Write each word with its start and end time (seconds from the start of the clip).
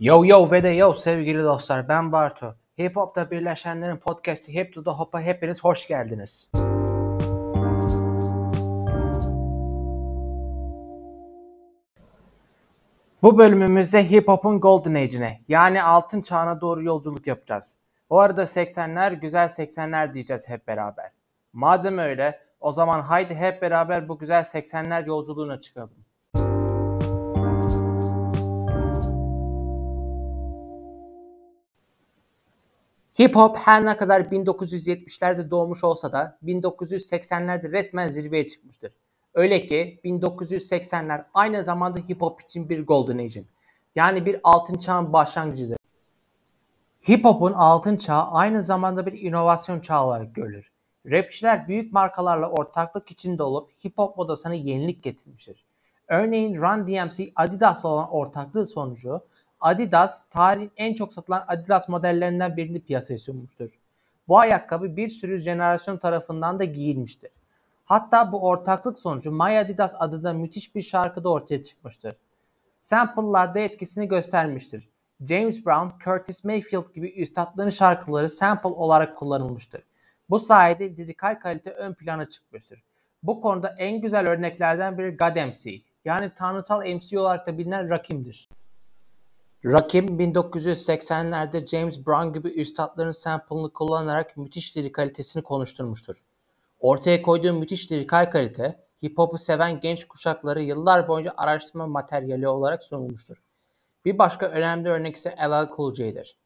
Yo 0.00 0.24
yo 0.24 0.50
ve 0.50 0.62
de 0.62 0.68
yo 0.68 0.94
sevgili 0.94 1.44
dostlar 1.44 1.88
ben 1.88 2.12
Bartu. 2.12 2.56
Hip 2.80 2.96
Hop'ta 2.96 3.30
birleşenlerin 3.30 3.96
podcast'i 3.96 4.54
Hip 4.54 4.74
to 4.74 4.84
the 4.84 4.90
Hop'a 4.90 5.20
hepiniz 5.20 5.64
hoş 5.64 5.88
geldiniz. 5.88 6.50
Bu 13.22 13.38
bölümümüzde 13.38 14.10
Hip 14.10 14.28
Hop'un 14.28 14.60
Golden 14.60 14.94
Age'ine 14.94 15.40
yani 15.48 15.82
altın 15.82 16.22
çağına 16.22 16.60
doğru 16.60 16.82
yolculuk 16.82 17.26
yapacağız. 17.26 17.76
Bu 18.10 18.20
arada 18.20 18.42
80'ler 18.42 19.20
güzel 19.20 19.48
80'ler 19.48 20.14
diyeceğiz 20.14 20.48
hep 20.48 20.66
beraber. 20.66 21.10
Madem 21.52 21.98
öyle 21.98 22.40
o 22.60 22.72
zaman 22.72 23.00
haydi 23.00 23.34
hep 23.34 23.62
beraber 23.62 24.08
bu 24.08 24.18
güzel 24.18 24.42
80'ler 24.42 25.06
yolculuğuna 25.06 25.60
çıkalım. 25.60 26.07
Hip 33.20 33.36
hop 33.36 33.56
her 33.56 33.84
ne 33.84 33.96
kadar 33.96 34.20
1970'lerde 34.20 35.50
doğmuş 35.50 35.84
olsa 35.84 36.12
da 36.12 36.38
1980'lerde 36.44 37.72
resmen 37.72 38.08
zirveye 38.08 38.46
çıkmıştır. 38.46 38.92
Öyle 39.34 39.66
ki 39.66 40.00
1980'ler 40.04 41.24
aynı 41.34 41.64
zamanda 41.64 41.98
hip 41.98 42.22
hop 42.22 42.42
için 42.42 42.68
bir 42.68 42.86
golden 42.86 43.18
age'in 43.18 43.46
yani 43.96 44.26
bir 44.26 44.40
altın 44.44 44.78
çağın 44.78 45.12
başlangıcıdır. 45.12 45.78
Hip 47.08 47.24
hop'un 47.24 47.52
altın 47.52 47.96
çağı 47.96 48.22
aynı 48.22 48.62
zamanda 48.62 49.06
bir 49.06 49.12
inovasyon 49.12 49.80
çağı 49.80 50.04
olarak 50.04 50.34
görülür. 50.34 50.72
Rapçiler 51.06 51.68
büyük 51.68 51.92
markalarla 51.92 52.50
ortaklık 52.50 53.10
içinde 53.10 53.42
olup 53.42 53.70
hip 53.84 53.98
hop 53.98 54.16
modasına 54.16 54.54
yenilik 54.54 55.02
getirmiştir. 55.02 55.64
Örneğin 56.08 56.56
Run 56.56 56.86
DMC 56.86 57.32
Adidas'la 57.36 57.88
olan 57.88 58.10
ortaklığı 58.10 58.66
sonucu 58.66 59.20
Adidas 59.60 60.28
tarihin 60.28 60.72
en 60.76 60.94
çok 60.94 61.12
satılan 61.12 61.44
Adidas 61.48 61.88
modellerinden 61.88 62.56
birini 62.56 62.80
piyasaya 62.80 63.18
sunmuştur. 63.18 63.70
Bu 64.28 64.38
ayakkabı 64.38 64.96
bir 64.96 65.08
sürü 65.08 65.38
jenerasyon 65.38 65.96
tarafından 65.96 66.58
da 66.58 66.64
giyilmiştir. 66.64 67.30
Hatta 67.84 68.32
bu 68.32 68.46
ortaklık 68.46 68.98
sonucu 68.98 69.32
My 69.32 69.58
Adidas 69.58 69.94
adında 69.98 70.32
müthiş 70.32 70.74
bir 70.74 70.82
şarkı 70.82 71.24
da 71.24 71.28
ortaya 71.28 71.62
çıkmıştır. 71.62 72.16
Sample'larda 72.80 73.58
etkisini 73.58 74.08
göstermiştir. 74.08 74.88
James 75.26 75.66
Brown, 75.66 75.88
Curtis 76.04 76.44
Mayfield 76.44 76.94
gibi 76.94 77.10
üstadların 77.10 77.70
şarkıları 77.70 78.28
sample 78.28 78.68
olarak 78.68 79.16
kullanılmıştır. 79.16 79.82
Bu 80.30 80.38
sayede 80.38 80.96
lirikal 80.96 81.40
kalite 81.40 81.70
ön 81.70 81.94
plana 81.94 82.28
çıkmıştır. 82.28 82.84
Bu 83.22 83.40
konuda 83.40 83.74
en 83.78 84.00
güzel 84.00 84.28
örneklerden 84.28 84.98
biri 84.98 85.16
God 85.16 85.36
MC, 85.36 85.82
yani 86.04 86.32
tanrısal 86.34 86.86
MC 86.86 87.18
olarak 87.18 87.46
da 87.46 87.58
bilinen 87.58 87.90
Rakim'dir. 87.90 88.48
Rakim 89.64 90.06
1980'lerde 90.06 91.66
James 91.66 92.06
Brown 92.06 92.32
gibi 92.32 92.48
üstadların 92.48 93.10
sample'ını 93.10 93.72
kullanarak 93.72 94.36
müthiş 94.36 94.76
lirik 94.76 94.94
kalitesini 94.94 95.42
konuşturmuştur. 95.42 96.24
Ortaya 96.80 97.22
koyduğu 97.22 97.52
müthiş 97.52 97.92
lirikal 97.92 98.30
kalite, 98.30 98.84
hip 99.02 99.18
hop'u 99.18 99.38
seven 99.38 99.80
genç 99.80 100.04
kuşakları 100.04 100.62
yıllar 100.62 101.08
boyunca 101.08 101.34
araştırma 101.36 101.86
materyali 101.86 102.48
olarak 102.48 102.82
sunulmuştur. 102.82 103.42
Bir 104.04 104.18
başka 104.18 104.46
önemli 104.46 104.88
örnek 104.88 105.16
ise 105.16 105.36
LL 105.44 105.76
Cool 105.76 105.94
J'dir. 105.94 106.36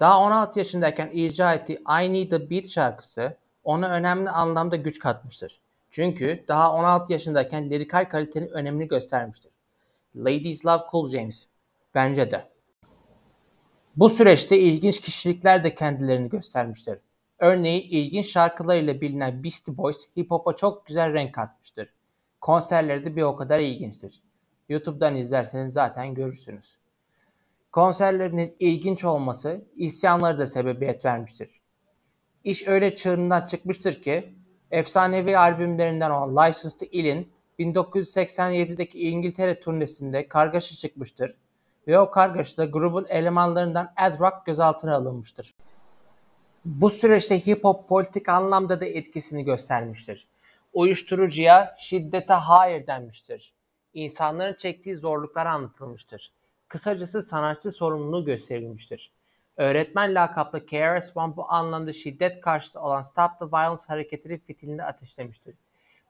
Daha 0.00 0.20
16 0.20 0.58
yaşındayken 0.58 1.10
icra 1.12 1.54
ettiği 1.54 1.78
I 2.02 2.12
Need 2.12 2.32
a 2.32 2.50
Beat 2.50 2.68
şarkısı 2.68 3.36
ona 3.64 3.88
önemli 3.88 4.30
anlamda 4.30 4.76
güç 4.76 4.98
katmıştır. 4.98 5.60
Çünkü 5.90 6.44
daha 6.48 6.72
16 6.72 7.12
yaşındayken 7.12 7.70
lirikal 7.70 8.08
kalitenin 8.08 8.48
önemini 8.48 8.88
göstermiştir. 8.88 9.52
Ladies 10.16 10.66
Love 10.66 10.82
Cool 10.90 11.08
James. 11.08 11.48
Bence 11.94 12.30
de. 12.30 12.55
Bu 13.96 14.10
süreçte 14.10 14.58
ilginç 14.58 15.00
kişilikler 15.00 15.64
de 15.64 15.74
kendilerini 15.74 16.28
göstermiştir. 16.28 16.98
Örneğin 17.38 17.88
ilginç 17.90 18.26
şarkılarıyla 18.26 19.00
bilinen 19.00 19.44
Beastie 19.44 19.76
Boys 19.76 20.08
hip 20.16 20.30
hop'a 20.30 20.56
çok 20.56 20.86
güzel 20.86 21.12
renk 21.12 21.34
katmıştır. 21.34 21.94
Konserleri 22.40 23.04
de 23.04 23.16
bir 23.16 23.22
o 23.22 23.36
kadar 23.36 23.60
ilginçtir. 23.60 24.22
YouTube'dan 24.68 25.16
izlerseniz 25.16 25.72
zaten 25.72 26.14
görürsünüz. 26.14 26.78
Konserlerinin 27.72 28.56
ilginç 28.58 29.04
olması 29.04 29.64
isyanları 29.76 30.38
da 30.38 30.46
sebebiyet 30.46 31.04
vermiştir. 31.04 31.60
İş 32.44 32.68
öyle 32.68 32.96
çığırından 32.96 33.44
çıkmıştır 33.44 34.02
ki 34.02 34.34
efsanevi 34.70 35.38
albümlerinden 35.38 36.10
olan 36.10 36.32
License 36.32 36.78
to 36.78 36.86
Ill'in 36.92 37.32
1987'deki 37.58 39.00
İngiltere 39.00 39.60
turnesinde 39.60 40.28
kargaşa 40.28 40.74
çıkmıştır 40.74 41.36
ve 41.86 41.98
o 41.98 42.10
kargaşada 42.10 42.64
grubun 42.64 43.06
elemanlarından 43.08 43.92
Ed 44.06 44.20
Rock 44.20 44.46
gözaltına 44.46 44.94
alınmıştır. 44.96 45.54
Bu 46.64 46.90
süreçte 46.90 47.46
hip 47.46 47.64
hop 47.64 47.88
politik 47.88 48.28
anlamda 48.28 48.80
da 48.80 48.84
etkisini 48.84 49.44
göstermiştir. 49.44 50.28
Uyuşturucuya, 50.72 51.74
şiddete 51.78 52.34
hayır 52.34 52.86
denmiştir. 52.86 53.52
İnsanların 53.94 54.54
çektiği 54.54 54.96
zorluklar 54.96 55.46
anlatılmıştır. 55.46 56.32
Kısacası 56.68 57.22
sanatçı 57.22 57.70
sorumluluğu 57.70 58.24
gösterilmiştir. 58.24 59.12
Öğretmen 59.56 60.14
lakaplı 60.14 60.66
KRS-One 60.66 61.36
bu 61.36 61.50
anlamda 61.50 61.92
şiddet 61.92 62.40
karşıtı 62.40 62.80
olan 62.80 63.02
Stop 63.02 63.30
the 63.38 63.44
Violence 63.44 63.82
hareketini 63.86 64.38
fitilini 64.38 64.84
ateşlemiştir. 64.84 65.54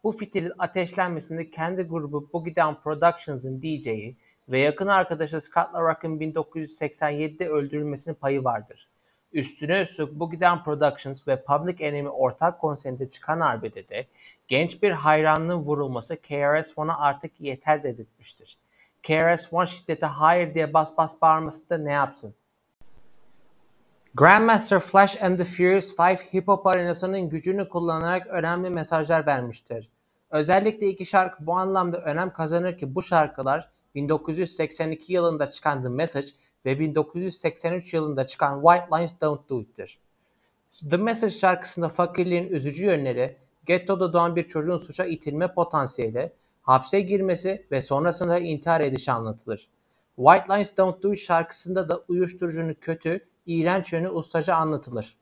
Bu 0.05 0.13
fitilin 0.13 0.53
ateşlenmesinde 0.59 1.51
kendi 1.51 1.83
grubu 1.83 2.33
Boogie 2.33 2.57
Down 2.57 2.83
Productions'ın 2.83 3.63
DJ'i 3.63 4.17
ve 4.49 4.59
yakın 4.59 4.87
arkadaşı 4.87 5.41
Scott 5.41 5.75
LaRock'ın 5.75 6.19
1987'de 6.19 7.49
öldürülmesinin 7.49 8.15
payı 8.15 8.45
vardır. 8.45 8.89
Üstüne 9.33 9.83
üstlük 9.83 10.13
bu 10.13 10.31
giden 10.31 10.65
Productions 10.65 11.29
ve 11.29 11.43
Public 11.43 11.87
Enemy 11.87 12.09
ortak 12.09 12.61
konserinde 12.61 13.11
çıkan 13.11 13.41
arbedede 13.41 14.07
genç 14.49 14.83
bir 14.83 14.91
hayranlığın 14.91 15.59
vurulması 15.59 16.17
KRS-One'a 16.17 16.99
artık 16.99 17.41
yeter 17.41 17.83
dedirtmiştir. 17.83 18.59
KRS-One 19.03 19.67
şiddete 19.67 20.07
hayır 20.07 20.55
diye 20.55 20.75
bas 20.75 20.97
bas 20.97 21.23
bağırması 21.23 21.71
da 21.71 21.79
ne 21.79 21.93
yapsın? 21.93 22.35
Grandmaster 24.15 24.81
Flash 24.81 25.23
and 25.23 25.39
the 25.39 25.45
Furious 25.45 25.99
5 25.99 26.35
hip 26.35 26.49
hop 26.49 26.67
arenasının 26.67 27.29
gücünü 27.29 27.69
kullanarak 27.69 28.27
önemli 28.27 28.71
mesajlar 28.71 29.27
vermiştir. 29.27 29.89
Özellikle 30.31 30.89
iki 30.89 31.07
şarkı 31.07 31.47
bu 31.47 31.55
anlamda 31.55 31.99
önem 31.99 32.33
kazanır 32.33 32.79
ki 32.79 32.95
bu 32.95 33.03
şarkılar 33.03 33.71
1982 33.97 35.13
yılında 35.13 35.51
çıkan 35.51 35.83
The 35.83 35.89
Message 35.89 36.27
ve 36.65 36.81
1983 36.81 37.95
yılında 37.95 38.27
çıkan 38.27 38.63
White 38.63 38.97
Lines 38.97 39.21
Don't 39.21 39.49
Do 39.49 39.61
It'tir. 39.61 39.99
The 40.91 40.97
Message 40.97 41.33
şarkısında 41.33 41.89
fakirliğin 41.89 42.49
üzücü 42.49 42.87
yönleri, 42.87 43.37
gettoda 43.67 44.13
doğan 44.13 44.37
bir 44.37 44.47
çocuğun 44.47 44.77
suça 44.77 45.05
itilme 45.05 45.55
potansiyeli, 45.55 46.33
hapse 46.63 47.01
girmesi 47.01 47.67
ve 47.71 47.83
sonrasında 47.83 48.39
intihar 48.39 48.81
edişi 48.81 49.13
anlatılır. 49.13 49.69
White 50.17 50.55
Lines 50.55 50.77
Don't 50.77 51.03
Do 51.03 51.13
It 51.13 51.19
şarkısında 51.19 51.89
da 51.89 52.01
uyuşturucunun 52.09 52.75
kötü, 52.81 53.21
iğrenç 53.47 53.93
yönü 53.93 54.09
ustaca 54.09 54.55
anlatılır. 54.55 55.17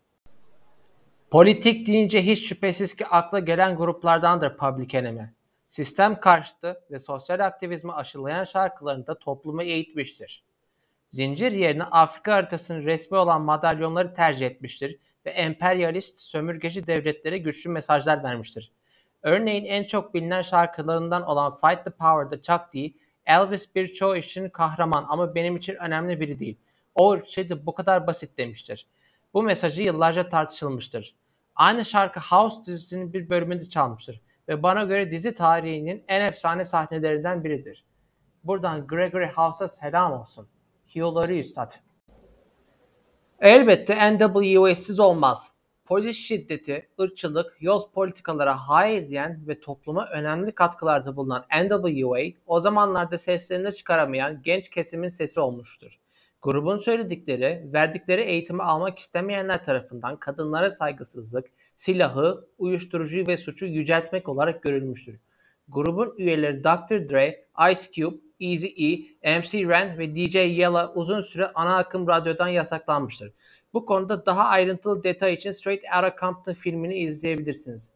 Politik 1.30 1.86
deyince 1.86 2.26
hiç 2.26 2.48
şüphesiz 2.48 2.96
ki 2.96 3.06
akla 3.06 3.38
gelen 3.38 3.76
gruplardandır 3.76 4.56
Public 4.56 4.98
Enemy 4.98 5.30
sistem 5.74 6.20
karşıtı 6.20 6.80
ve 6.90 6.98
sosyal 6.98 7.40
aktivizmi 7.40 7.92
aşılayan 7.92 8.44
şarkılarında 8.44 9.18
toplumu 9.18 9.62
eğitmiştir. 9.62 10.44
Zincir 11.10 11.52
yerine 11.52 11.84
Afrika 11.84 12.34
haritasının 12.34 12.84
resmi 12.84 13.16
olan 13.16 13.42
madalyonları 13.42 14.14
tercih 14.14 14.46
etmiştir 14.46 14.98
ve 15.26 15.30
emperyalist, 15.30 16.18
sömürgeci 16.18 16.86
devletlere 16.86 17.38
güçlü 17.38 17.70
mesajlar 17.70 18.24
vermiştir. 18.24 18.72
Örneğin 19.22 19.64
en 19.64 19.84
çok 19.84 20.14
bilinen 20.14 20.42
şarkılarından 20.42 21.22
olan 21.22 21.56
Fight 21.56 21.84
the 21.84 21.90
Power'da 21.90 22.42
Chuck 22.42 22.74
D, 22.74 22.92
Elvis 23.26 23.74
birçoğu 23.74 24.16
için 24.16 24.48
kahraman 24.48 25.06
ama 25.08 25.34
benim 25.34 25.56
için 25.56 25.74
önemli 25.74 26.20
biri 26.20 26.38
değil. 26.38 26.56
O 26.94 27.24
şey 27.24 27.48
de 27.48 27.66
bu 27.66 27.74
kadar 27.74 28.06
basit 28.06 28.38
demiştir. 28.38 28.86
Bu 29.34 29.42
mesajı 29.42 29.82
yıllarca 29.82 30.28
tartışılmıştır. 30.28 31.14
Aynı 31.56 31.84
şarkı 31.84 32.20
House 32.20 32.64
dizisinin 32.66 33.12
bir 33.12 33.28
bölümünde 33.30 33.68
çalmıştır 33.68 34.20
ve 34.48 34.62
bana 34.62 34.84
göre 34.84 35.10
dizi 35.10 35.34
tarihinin 35.34 36.04
en 36.08 36.20
efsane 36.20 36.64
sahnelerinden 36.64 37.44
biridir. 37.44 37.84
Buradan 38.44 38.86
Gregory 38.86 39.26
House'a 39.26 39.68
selam 39.68 40.12
olsun. 40.12 40.48
Hiyolari 40.94 41.38
Üstad. 41.38 41.72
Elbette 43.40 44.18
NWA'siz 44.18 45.00
olmaz. 45.00 45.54
Polis 45.84 46.16
şiddeti, 46.16 46.88
ırkçılık, 47.00 47.56
yoz 47.60 47.92
politikalara 47.92 48.68
hayır 48.68 49.08
diyen 49.08 49.48
ve 49.48 49.60
topluma 49.60 50.08
önemli 50.08 50.52
katkılarda 50.52 51.16
bulunan 51.16 51.44
NWA 51.64 52.20
o 52.46 52.60
zamanlarda 52.60 53.18
seslerini 53.18 53.72
çıkaramayan 53.72 54.42
genç 54.42 54.68
kesimin 54.68 55.08
sesi 55.08 55.40
olmuştur. 55.40 56.00
Grubun 56.42 56.76
söyledikleri, 56.76 57.68
verdikleri 57.72 58.20
eğitimi 58.20 58.62
almak 58.62 58.98
istemeyenler 58.98 59.64
tarafından 59.64 60.16
kadınlara 60.16 60.70
saygısızlık, 60.70 61.46
silahı, 61.76 62.48
uyuşturucuyu 62.58 63.26
ve 63.26 63.36
suçu 63.36 63.66
yüceltmek 63.66 64.28
olarak 64.28 64.62
görülmüştür. 64.62 65.18
Grubun 65.68 66.14
üyeleri 66.18 66.64
Dr. 66.64 67.08
Dre, 67.08 67.44
Ice 67.72 67.92
Cube, 67.92 68.16
Eazy-E, 68.40 69.38
MC 69.38 69.68
Ren 69.68 69.98
ve 69.98 70.16
DJ 70.16 70.34
Yella 70.34 70.92
uzun 70.94 71.20
süre 71.20 71.46
ana 71.54 71.76
akım 71.76 72.08
radyodan 72.08 72.48
yasaklanmıştır. 72.48 73.32
Bu 73.74 73.86
konuda 73.86 74.26
daha 74.26 74.44
ayrıntılı 74.44 75.04
detay 75.04 75.34
için 75.34 75.52
Straight 75.52 75.84
Outta 75.84 76.16
Compton 76.20 76.52
filmini 76.52 76.98
izleyebilirsiniz. 76.98 77.90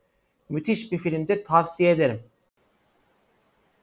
Müthiş 0.49 0.93
bir 0.93 0.99
filmdir, 0.99 1.45
tavsiye 1.45 1.91
ederim. 1.91 2.21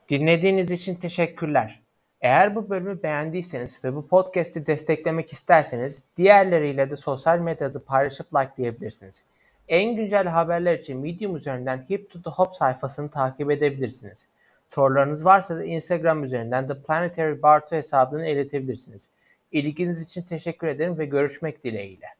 Dinlediğiniz 0.09 0.71
için 0.71 0.95
teşekkürler. 0.95 1.81
Eğer 2.21 2.55
bu 2.55 2.69
bölümü 2.69 3.03
beğendiyseniz 3.03 3.83
ve 3.83 3.95
bu 3.95 4.07
podcast'i 4.07 4.65
desteklemek 4.65 5.33
isterseniz 5.33 6.03
diğerleriyle 6.17 6.91
de 6.91 6.95
sosyal 6.95 7.39
medyada 7.39 7.83
paylaşıp 7.83 8.35
likeleyebilirsiniz. 8.35 9.23
En 9.67 9.95
güncel 9.95 10.27
haberler 10.27 10.79
için 10.79 10.97
Medium 10.97 11.35
üzerinden 11.35 11.85
Hip 11.89 12.11
to 12.11 12.21
the 12.21 12.29
Hop 12.29 12.55
sayfasını 12.55 13.11
takip 13.11 13.51
edebilirsiniz. 13.51 14.27
Sorularınız 14.67 15.25
varsa 15.25 15.55
da 15.55 15.63
Instagram 15.63 16.23
üzerinden 16.23 16.67
The 16.67 16.81
Planetary 16.81 17.41
Barto 17.41 17.75
hesabını 17.75 18.27
iletebilirsiniz. 18.27 19.09
İlginiz 19.51 20.01
için 20.01 20.21
teşekkür 20.21 20.67
ederim 20.67 20.97
ve 20.97 21.05
görüşmek 21.05 21.63
dileğiyle. 21.63 22.15